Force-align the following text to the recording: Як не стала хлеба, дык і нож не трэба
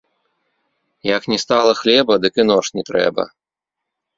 Як 1.17 1.27
не 1.33 1.37
стала 1.45 1.71
хлеба, 1.81 2.13
дык 2.27 2.33
і 2.45 2.49
нож 2.53 2.65
не 2.79 2.83
трэба 2.89 3.23